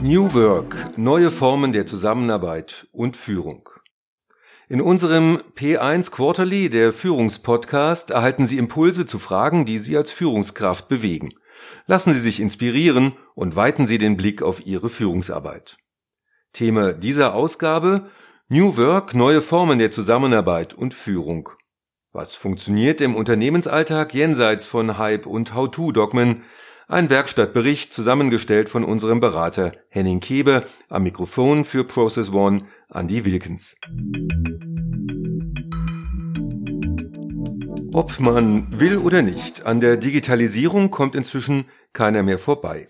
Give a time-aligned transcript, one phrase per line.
[0.00, 3.68] New Work, neue Formen der Zusammenarbeit und Führung.
[4.68, 10.86] In unserem P1 Quarterly, der Führungspodcast, erhalten Sie Impulse zu Fragen, die Sie als Führungskraft
[10.88, 11.34] bewegen.
[11.86, 15.78] Lassen Sie sich inspirieren und weiten Sie den Blick auf Ihre Führungsarbeit.
[16.52, 18.08] Thema dieser Ausgabe
[18.48, 21.48] New Work, neue Formen der Zusammenarbeit und Führung.
[22.12, 26.44] Was funktioniert im Unternehmensalltag jenseits von Hype und How-to-Dogmen?
[26.90, 33.76] Ein Werkstattbericht zusammengestellt von unserem Berater Henning Kebe am Mikrofon für Process One Andy Wilkins.
[37.92, 42.86] Ob man will oder nicht, an der Digitalisierung kommt inzwischen keiner mehr vorbei.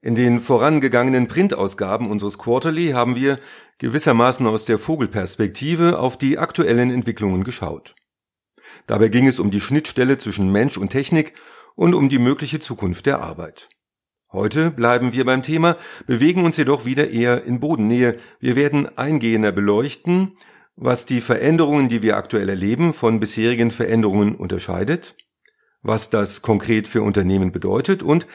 [0.00, 3.40] In den vorangegangenen Printausgaben unseres Quarterly haben wir
[3.78, 7.96] gewissermaßen aus der Vogelperspektive auf die aktuellen Entwicklungen geschaut.
[8.86, 11.34] Dabei ging es um die Schnittstelle zwischen Mensch und Technik
[11.78, 13.68] und um die mögliche Zukunft der Arbeit.
[14.32, 15.76] Heute bleiben wir beim Thema,
[16.08, 18.18] bewegen uns jedoch wieder eher in Bodennähe.
[18.40, 20.36] Wir werden eingehender beleuchten,
[20.74, 25.14] was die Veränderungen, die wir aktuell erleben, von bisherigen Veränderungen unterscheidet,
[25.80, 28.26] was das konkret für Unternehmen bedeutet und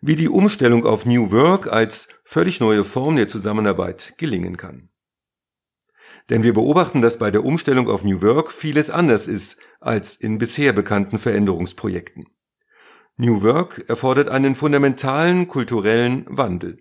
[0.00, 4.90] wie die Umstellung auf New Work als völlig neue Form der Zusammenarbeit gelingen kann.
[6.30, 10.38] Denn wir beobachten, dass bei der Umstellung auf New Work vieles anders ist als in
[10.38, 12.26] bisher bekannten Veränderungsprojekten.
[13.18, 16.78] New Work erfordert einen fundamentalen kulturellen Wandel.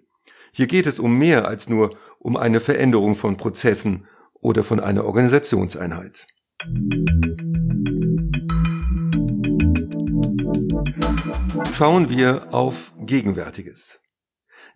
[0.53, 4.07] Hier geht es um mehr als nur um eine Veränderung von Prozessen
[4.39, 6.25] oder von einer Organisationseinheit.
[11.73, 14.02] Schauen wir auf Gegenwärtiges.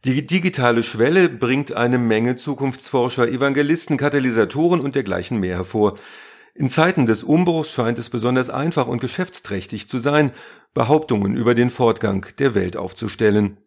[0.03, 5.97] Die digitale Schwelle bringt eine Menge Zukunftsforscher, Evangelisten, Katalysatoren und dergleichen mehr hervor,
[6.57, 10.31] in Zeiten des Umbruchs scheint es besonders einfach und geschäftsträchtig zu sein,
[10.73, 13.57] Behauptungen über den Fortgang der Welt aufzustellen.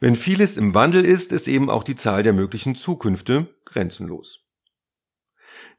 [0.00, 4.46] Wenn vieles im Wandel ist, ist eben auch die Zahl der möglichen Zukünfte grenzenlos.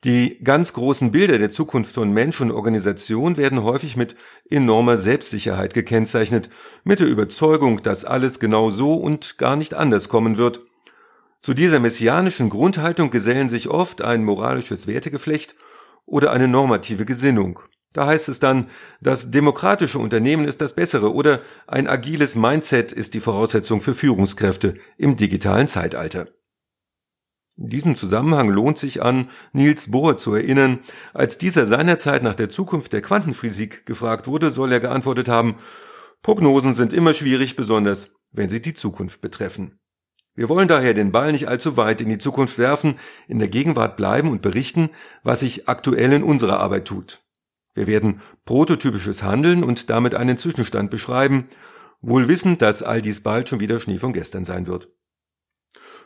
[0.03, 4.15] Die ganz großen Bilder der Zukunft von Mensch und Organisation werden häufig mit
[4.47, 6.51] enormer Selbstsicherheit gekennzeichnet,
[6.83, 10.61] mit der Überzeugung, dass alles genau so und gar nicht anders kommen wird.
[11.41, 15.55] Zu dieser messianischen Grundhaltung gesellen sich oft ein moralisches Wertegeflecht
[16.09, 17.59] oder eine normative Gesinnung.
[17.93, 18.69] Da heißt es dann,
[19.01, 24.75] das demokratische Unternehmen ist das bessere oder ein agiles Mindset ist die Voraussetzung für Führungskräfte
[24.97, 26.27] im digitalen Zeitalter.
[27.57, 30.79] In diesem Zusammenhang lohnt sich an Niels Bohr zu erinnern,
[31.13, 35.55] als dieser seinerzeit nach der Zukunft der Quantenphysik gefragt wurde, soll er geantwortet haben,
[36.21, 39.78] Prognosen sind immer schwierig, besonders wenn sie die Zukunft betreffen.
[40.35, 43.97] Wir wollen daher den Ball nicht allzu weit in die Zukunft werfen, in der Gegenwart
[43.97, 44.89] bleiben und berichten,
[45.23, 47.21] was sich aktuell in unserer Arbeit tut.
[47.73, 51.49] Wir werden prototypisches Handeln und damit einen Zwischenstand beschreiben,
[52.01, 54.89] wohl wissend, dass all dies bald schon wieder Schnee von gestern sein wird.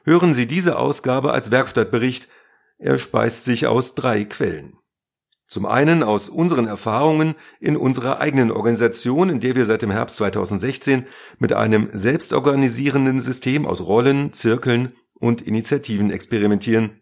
[0.03, 2.27] Hören Sie diese Ausgabe als Werkstattbericht.
[2.77, 4.77] Er speist sich aus drei Quellen.
[5.53, 10.15] Zum einen aus unseren Erfahrungen in unserer eigenen Organisation, in der wir seit dem Herbst
[10.15, 11.05] 2016
[11.37, 17.01] mit einem selbstorganisierenden System aus Rollen, Zirkeln und Initiativen experimentieren.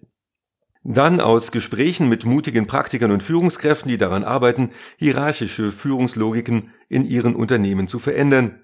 [0.84, 7.36] Dann aus Gesprächen mit mutigen Praktikern und Führungskräften, die daran arbeiten, hierarchische Führungslogiken in ihren
[7.36, 8.64] Unternehmen zu verändern.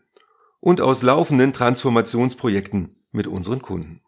[0.59, 4.01] Und aus laufenden Transformationsprojekten mit unseren Kunden.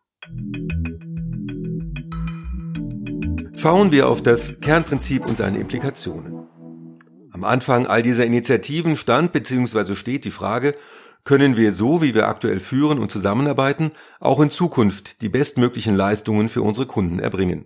[3.61, 6.47] Schauen wir auf das Kernprinzip und seine Implikationen.
[7.33, 9.95] Am Anfang all dieser Initiativen stand bzw.
[9.95, 10.75] steht die Frage,
[11.25, 16.47] können wir so, wie wir aktuell führen und zusammenarbeiten, auch in Zukunft die bestmöglichen Leistungen
[16.47, 17.65] für unsere Kunden erbringen?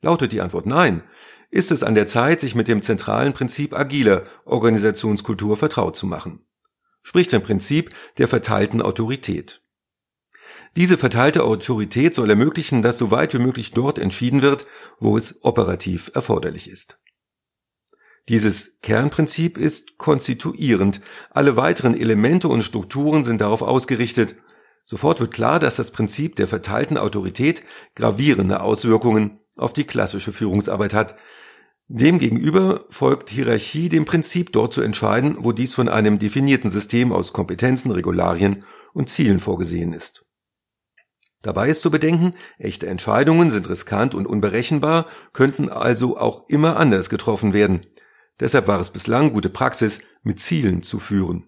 [0.00, 1.02] Lautet die Antwort nein,
[1.50, 6.46] ist es an der Zeit, sich mit dem zentralen Prinzip agiler Organisationskultur vertraut zu machen.
[7.02, 9.60] Sprich dem Prinzip der verteilten Autorität.
[10.76, 14.66] Diese verteilte Autorität soll ermöglichen, dass so weit wie möglich dort entschieden wird,
[14.98, 16.98] wo es operativ erforderlich ist.
[18.28, 21.00] Dieses Kernprinzip ist konstituierend.
[21.30, 24.36] Alle weiteren Elemente und Strukturen sind darauf ausgerichtet.
[24.84, 27.64] Sofort wird klar, dass das Prinzip der verteilten Autorität
[27.96, 31.16] gravierende Auswirkungen auf die klassische Führungsarbeit hat.
[31.88, 37.32] Demgegenüber folgt Hierarchie dem Prinzip, dort zu entscheiden, wo dies von einem definierten System aus
[37.32, 40.24] Kompetenzen, Regularien und Zielen vorgesehen ist.
[41.42, 47.08] Dabei ist zu bedenken, echte Entscheidungen sind riskant und unberechenbar, könnten also auch immer anders
[47.08, 47.86] getroffen werden.
[48.40, 51.46] Deshalb war es bislang gute Praxis, mit Zielen zu führen.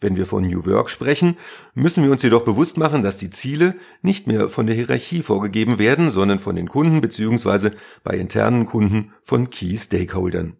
[0.00, 1.36] Wenn wir von New Work sprechen,
[1.74, 5.78] müssen wir uns jedoch bewusst machen, dass die Ziele nicht mehr von der Hierarchie vorgegeben
[5.78, 7.72] werden, sondern von den Kunden bzw.
[8.02, 10.56] bei internen Kunden von Key Stakeholdern.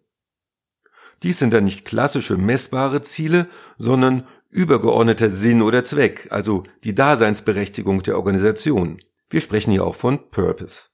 [1.23, 3.47] Dies sind dann nicht klassische messbare Ziele,
[3.77, 9.01] sondern übergeordneter Sinn oder Zweck, also die Daseinsberechtigung der Organisation.
[9.29, 10.89] Wir sprechen hier auch von Purpose.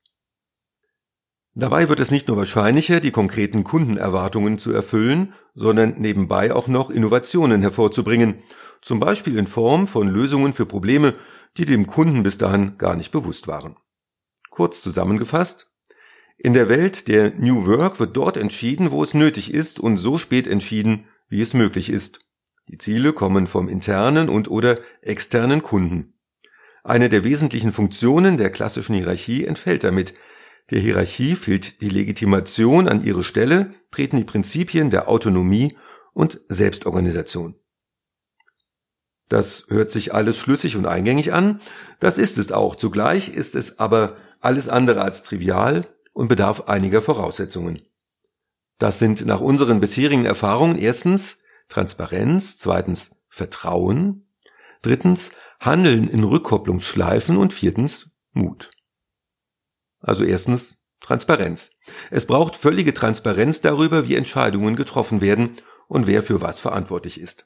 [1.55, 6.91] Dabei wird es nicht nur wahrscheinlicher, die konkreten Kundenerwartungen zu erfüllen, sondern nebenbei auch noch
[6.91, 8.43] Innovationen hervorzubringen,
[8.79, 11.15] zum Beispiel in Form von Lösungen für Probleme,
[11.57, 13.75] die dem Kunden bis dahin gar nicht bewusst waren.
[14.51, 15.71] Kurz zusammengefasst,
[16.37, 20.19] in der Welt der New Work wird dort entschieden, wo es nötig ist und so
[20.19, 22.19] spät entschieden, wie es möglich ist.
[22.67, 26.13] Die Ziele kommen vom internen und oder externen Kunden.
[26.83, 30.13] Eine der wesentlichen Funktionen der klassischen Hierarchie entfällt damit.
[30.69, 35.77] Der Hierarchie fehlt die Legitimation an ihre Stelle, treten die Prinzipien der Autonomie
[36.13, 37.55] und Selbstorganisation.
[39.29, 41.59] Das hört sich alles schlüssig und eingängig an,
[41.99, 42.75] das ist es auch.
[42.75, 47.81] Zugleich ist es aber alles andere als trivial und bedarf einiger Voraussetzungen.
[48.77, 54.27] Das sind nach unseren bisherigen Erfahrungen erstens Transparenz, zweitens Vertrauen,
[54.81, 58.71] drittens Handeln in Rückkopplungsschleifen und viertens Mut.
[59.99, 61.71] Also erstens Transparenz.
[62.09, 67.45] Es braucht völlige Transparenz darüber, wie Entscheidungen getroffen werden und wer für was verantwortlich ist.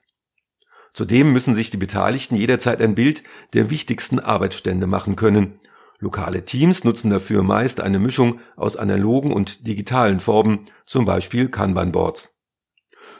[0.93, 3.23] Zudem müssen sich die Beteiligten jederzeit ein Bild
[3.53, 5.59] der wichtigsten Arbeitsstände machen können
[6.01, 12.40] Lokale Teams nutzen dafür meist eine Mischung aus analogen und digitalen Formen, zum Beispiel Kanban-Boards.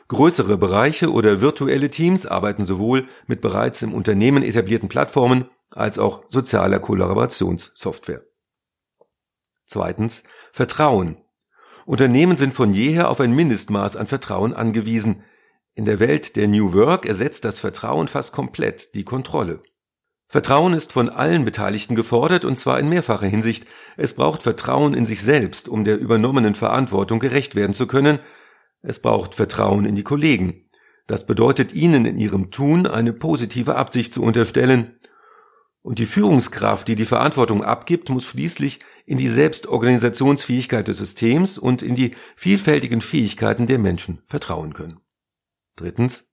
[0.08, 6.24] Größere Bereiche oder virtuelle Teams arbeiten sowohl mit bereits im Unternehmen etablierten Plattformen als auch
[6.30, 8.24] sozialer Kollaborationssoftware.
[9.66, 11.18] Zweitens Vertrauen.
[11.86, 15.24] Unternehmen sind von jeher auf ein Mindestmaß an Vertrauen angewiesen.
[15.74, 19.64] In der Welt der New Work ersetzt das Vertrauen fast komplett die Kontrolle.
[20.28, 23.66] Vertrauen ist von allen Beteiligten gefordert und zwar in mehrfacher Hinsicht.
[23.98, 28.20] Es braucht Vertrauen in sich selbst, um der übernommenen Verantwortung gerecht werden zu können.
[28.82, 30.66] Es braucht Vertrauen in die Kollegen.
[31.08, 35.00] Das bedeutet ihnen in ihrem Tun eine positive Absicht zu unterstellen.
[35.82, 41.82] Und die Führungskraft, die die Verantwortung abgibt, muss schließlich in die Selbstorganisationsfähigkeit des Systems und
[41.82, 45.00] in die vielfältigen Fähigkeiten der Menschen vertrauen können.
[45.76, 46.28] Drittens.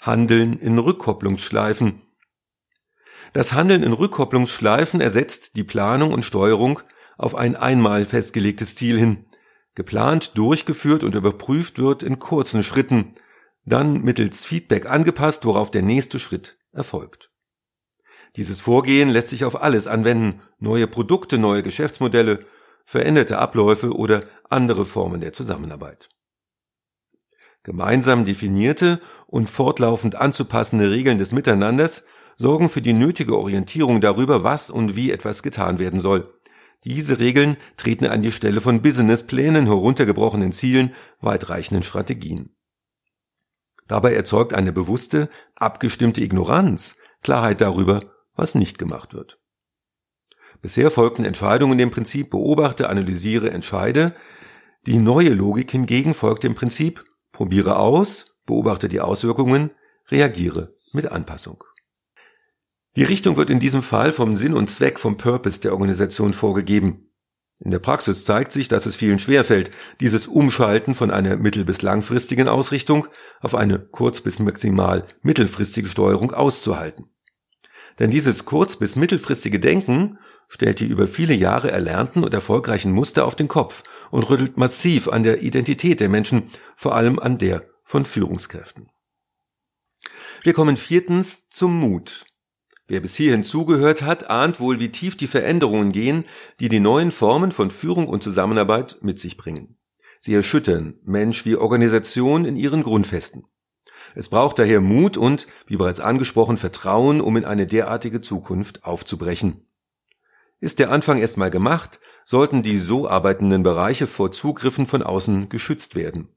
[0.00, 2.02] Handeln in Rückkopplungsschleifen.
[3.32, 6.80] Das Handeln in Rückkopplungsschleifen ersetzt die Planung und Steuerung
[7.18, 9.26] auf ein einmal festgelegtes Ziel hin.
[9.76, 13.14] Geplant, durchgeführt und überprüft wird in kurzen Schritten,
[13.66, 17.30] dann mittels Feedback angepasst, worauf der nächste Schritt erfolgt.
[18.36, 22.40] Dieses Vorgehen lässt sich auf alles anwenden, neue Produkte, neue Geschäftsmodelle,
[22.86, 26.08] veränderte Abläufe oder andere Formen der Zusammenarbeit.
[27.62, 32.04] Gemeinsam definierte und fortlaufend anzupassende Regeln des Miteinanders
[32.36, 36.32] sorgen für die nötige Orientierung darüber, was und wie etwas getan werden soll.
[36.86, 42.54] Diese Regeln treten an die Stelle von Businessplänen, heruntergebrochenen Zielen, weitreichenden Strategien.
[43.88, 49.40] Dabei erzeugt eine bewusste, abgestimmte Ignoranz Klarheit darüber, was nicht gemacht wird.
[50.62, 54.14] Bisher folgten Entscheidungen dem Prinzip beobachte, analysiere, entscheide.
[54.86, 57.02] Die neue Logik hingegen folgt dem Prinzip
[57.32, 59.72] probiere aus, beobachte die Auswirkungen,
[60.08, 61.64] reagiere mit Anpassung.
[62.96, 67.10] Die Richtung wird in diesem Fall vom Sinn und Zweck, vom Purpose der Organisation vorgegeben.
[67.60, 69.70] In der Praxis zeigt sich, dass es vielen schwerfällt,
[70.00, 73.06] dieses Umschalten von einer mittel- bis langfristigen Ausrichtung
[73.40, 77.10] auf eine kurz- bis maximal mittelfristige Steuerung auszuhalten.
[77.98, 80.18] Denn dieses kurz- bis mittelfristige Denken
[80.48, 85.08] stellt die über viele Jahre erlernten und erfolgreichen Muster auf den Kopf und rüttelt massiv
[85.08, 88.88] an der Identität der Menschen, vor allem an der von Führungskräften.
[90.42, 92.24] Wir kommen viertens zum Mut.
[92.88, 96.24] Wer bis hierhin zugehört hat, ahnt wohl, wie tief die Veränderungen gehen,
[96.60, 99.76] die die neuen Formen von Führung und Zusammenarbeit mit sich bringen.
[100.20, 103.44] Sie erschüttern Mensch wie Organisation in ihren Grundfesten.
[104.14, 109.66] Es braucht daher Mut und, wie bereits angesprochen, Vertrauen, um in eine derartige Zukunft aufzubrechen.
[110.60, 115.96] Ist der Anfang erstmal gemacht, sollten die so arbeitenden Bereiche vor Zugriffen von außen geschützt
[115.96, 116.28] werden.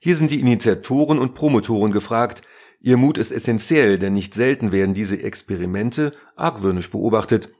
[0.00, 2.42] Hier sind die Initiatoren und Promotoren gefragt,
[2.86, 7.50] Ihr Mut ist essentiell, denn nicht selten werden diese Experimente argwöhnisch beobachtet.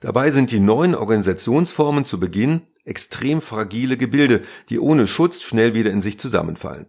[0.00, 5.90] Dabei sind die neuen Organisationsformen zu Beginn extrem fragile Gebilde, die ohne Schutz schnell wieder
[5.90, 6.86] in sich zusammenfallen.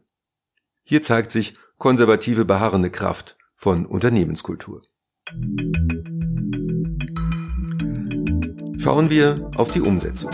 [0.86, 4.82] Hier zeigt sich konservative beharrende Kraft von Unternehmenskultur.
[8.78, 10.32] Schauen wir auf die Umsetzung.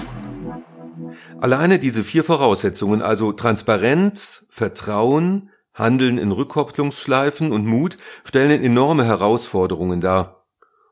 [1.41, 10.01] Alleine diese vier Voraussetzungen, also Transparenz, Vertrauen, Handeln in Rückkopplungsschleifen und Mut stellen enorme Herausforderungen
[10.01, 10.45] dar.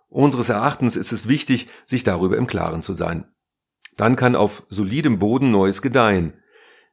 [0.10, 3.26] Unseres Erachtens ist es wichtig, sich darüber im Klaren zu sein.
[3.98, 6.34] Dann kann auf solidem Boden Neues gedeihen.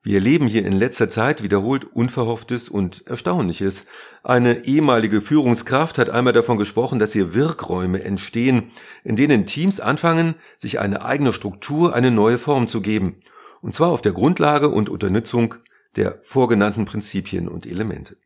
[0.02, 3.86] Wir erleben hier in letzter Zeit wiederholt Unverhofftes und Erstaunliches.
[4.22, 8.72] Eine ehemalige Führungskraft hat einmal davon gesprochen, dass hier Wirkräume entstehen,
[9.02, 13.16] in denen Teams anfangen, sich eine eigene Struktur, eine neue Form zu geben.
[13.62, 15.54] Und zwar auf der Grundlage und Unternützung
[15.96, 18.16] der vorgenannten Prinzipien und Elemente.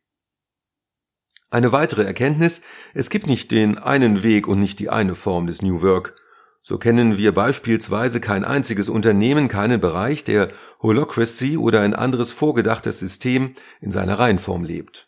[1.51, 2.61] Eine weitere Erkenntnis,
[2.93, 6.15] es gibt nicht den einen Weg und nicht die eine Form des New Work.
[6.61, 12.99] So kennen wir beispielsweise kein einziges Unternehmen, keinen Bereich, der Holocracy oder ein anderes vorgedachtes
[12.99, 15.07] System in seiner Reihenform lebt.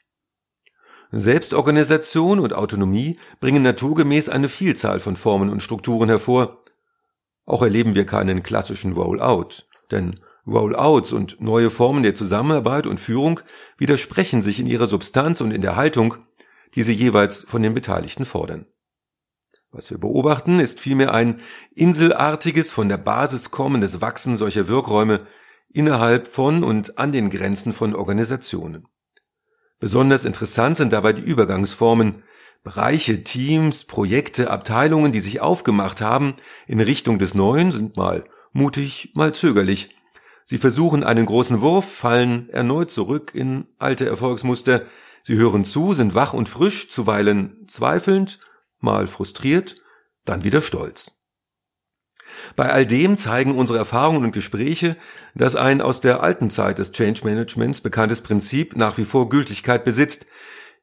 [1.12, 6.64] Selbstorganisation und Autonomie bringen naturgemäß eine Vielzahl von Formen und Strukturen hervor.
[7.46, 13.40] Auch erleben wir keinen klassischen Rollout, denn Rollouts und neue Formen der Zusammenarbeit und Führung
[13.78, 16.16] widersprechen sich in ihrer Substanz und in der Haltung,
[16.76, 18.66] die sie jeweils von den Beteiligten fordern.
[19.72, 21.40] Was wir beobachten, ist vielmehr ein
[21.74, 25.26] inselartiges, von der Basis kommendes Wachsen solcher Wirkräume
[25.70, 28.86] innerhalb von und an den Grenzen von Organisationen.
[29.80, 32.24] Besonders interessant sind dabei die Übergangsformen,
[32.64, 36.36] Bereiche, Teams, Projekte, Abteilungen, die sich aufgemacht haben
[36.68, 39.96] in Richtung des Neuen, sind mal mutig, mal zögerlich.
[40.52, 44.84] Sie versuchen einen großen Wurf, fallen erneut zurück in alte Erfolgsmuster.
[45.24, 48.38] Sie hören zu, sind wach und frisch, zuweilen zweifelnd
[48.82, 49.78] mal frustriert,
[50.26, 51.18] dann wieder stolz.
[52.58, 54.98] Bei all dem zeigen unsere Erfahrungen und Gespräche,
[55.36, 59.86] dass ein aus der alten Zeit des Change Managements bekanntes Prinzip nach wie vor Gültigkeit
[59.86, 60.26] besitzt.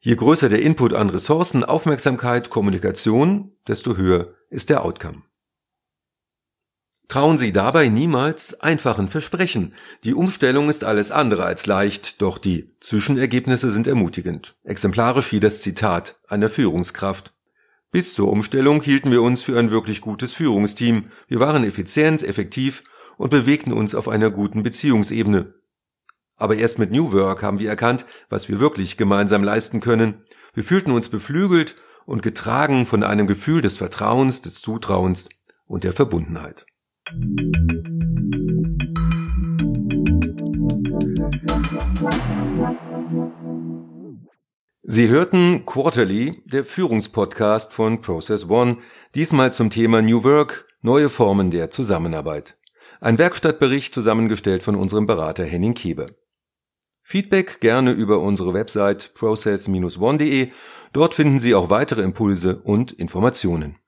[0.00, 5.27] Je größer der Input an Ressourcen, Aufmerksamkeit, Kommunikation, desto höher ist der Outcome.
[7.08, 9.72] Trauen Sie dabei niemals einfachen Versprechen.
[10.04, 14.56] Die Umstellung ist alles andere als leicht, doch die Zwischenergebnisse sind ermutigend.
[14.62, 17.32] Exemplarisch wie das Zitat einer Führungskraft.
[17.90, 21.10] Bis zur Umstellung hielten wir uns für ein wirklich gutes Führungsteam.
[21.28, 22.84] Wir waren effizient, effektiv
[23.16, 25.54] und bewegten uns auf einer guten Beziehungsebene.
[26.36, 30.26] Aber erst mit New Work haben wir erkannt, was wir wirklich gemeinsam leisten können.
[30.52, 35.30] Wir fühlten uns beflügelt und getragen von einem Gefühl des Vertrauens, des Zutrauens
[35.66, 36.66] und der Verbundenheit.
[44.82, 48.78] Sie hörten Quarterly, der Führungspodcast von Process One,
[49.14, 52.58] diesmal zum Thema New Work, neue Formen der Zusammenarbeit.
[53.00, 56.08] Ein Werkstattbericht zusammengestellt von unserem Berater Henning Keber.
[57.02, 60.50] Feedback gerne über unsere Website process-one.de.
[60.92, 63.78] Dort finden Sie auch weitere Impulse und Informationen.